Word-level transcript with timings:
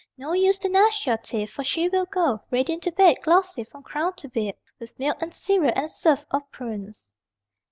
No 0.17 0.33
use 0.33 0.57
to 0.57 0.67
gnash 0.67 1.05
your 1.05 1.17
teeth. 1.17 1.51
For 1.51 1.63
she 1.63 1.87
will 1.87 2.07
go 2.07 2.41
Radiant 2.49 2.81
to 2.85 2.91
bed, 2.91 3.17
glossy 3.21 3.63
from 3.65 3.83
crown 3.83 4.15
to 4.15 4.29
bib 4.29 4.55
With 4.79 4.97
milk 4.97 5.21
and 5.21 5.31
cereal 5.31 5.73
and 5.75 5.85
a 5.85 5.89
surf 5.89 6.25
of 6.31 6.41
prunes. 6.49 7.07